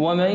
[0.00, 0.32] ومن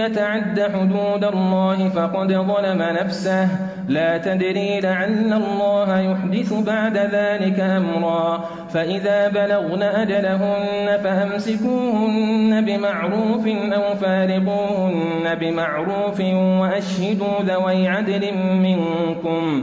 [0.00, 3.48] يتعد حدود الله فقد ظلم نفسه.
[3.88, 8.44] لا تدري لعل الله يحدث بعد ذلك أمرا.
[8.74, 16.20] فإذا بلغن أجلهن فأمسكوهن بمعروف أو فارقوهن بمعروف
[16.60, 19.62] وأشهدوا ذوي عدل منكم.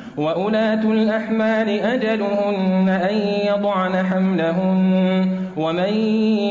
[0.17, 3.15] وأولاة الأحمال أجلهن أن
[3.47, 5.93] يضعن حملهن ومن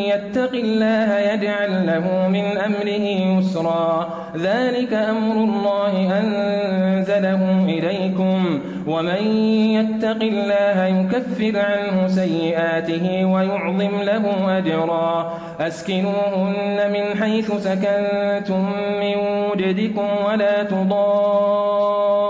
[0.08, 4.08] يتق الله يجعل له من أمره يسرا.
[4.36, 8.60] ذلك أمر الله أنزله إليكم.
[8.86, 9.26] ومن
[9.74, 15.38] يتق الله يكفر عنه سيئاته ويعظم له أجرا.
[15.60, 19.14] أسكنوهن من حيث سكنتم من
[19.50, 20.62] وجدكم ولا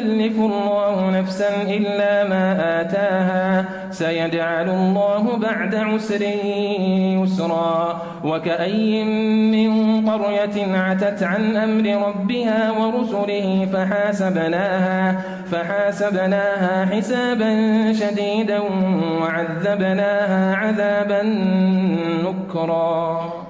[0.00, 6.22] يكلف الله نفسا إلا ما آتاها سيجعل الله بعد عسر
[7.22, 9.70] يسرا وكأي من
[10.10, 15.20] قرية عتت عن أمر ربها ورسله فحاسبناها
[15.52, 17.52] فحاسبناها حسابا
[17.92, 18.60] شديدا
[19.22, 21.22] وعذبناها عذابا
[22.24, 23.49] نكرا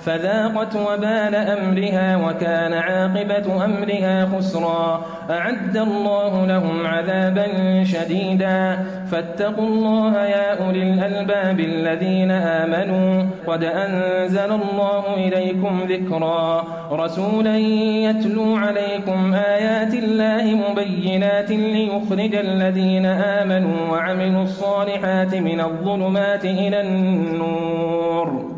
[0.00, 5.06] فذاقت وبال أمرها وكان عاقبة أمرها خسرا.
[5.30, 7.46] أعد الله لهم عذابا
[7.84, 8.78] شديدا.
[9.10, 13.24] فاتقوا الله يا أولي الألباب الذين آمنوا.
[13.46, 16.64] قد أنزل الله إليكم ذكرا.
[16.92, 28.57] رسولا يتلو عليكم آيات الله مبينات ليخرج الذين آمنوا وعملوا الصالحات من الظلمات إلى النور.